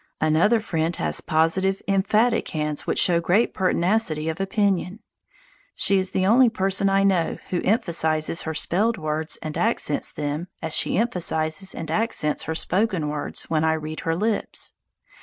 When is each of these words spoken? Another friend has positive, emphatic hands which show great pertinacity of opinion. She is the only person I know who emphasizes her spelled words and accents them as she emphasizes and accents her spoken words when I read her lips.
Another 0.19 0.59
friend 0.59 0.95
has 0.95 1.21
positive, 1.21 1.79
emphatic 1.87 2.49
hands 2.49 2.87
which 2.87 2.97
show 2.97 3.19
great 3.19 3.53
pertinacity 3.53 4.29
of 4.29 4.39
opinion. 4.41 5.01
She 5.75 5.99
is 5.99 6.09
the 6.09 6.25
only 6.25 6.49
person 6.49 6.89
I 6.89 7.03
know 7.03 7.37
who 7.51 7.61
emphasizes 7.61 8.41
her 8.41 8.55
spelled 8.55 8.97
words 8.97 9.37
and 9.43 9.55
accents 9.55 10.11
them 10.11 10.47
as 10.59 10.73
she 10.75 10.97
emphasizes 10.97 11.75
and 11.75 11.91
accents 11.91 12.45
her 12.45 12.55
spoken 12.55 13.09
words 13.09 13.43
when 13.43 13.63
I 13.63 13.73
read 13.73 13.99
her 13.99 14.15
lips. 14.15 14.73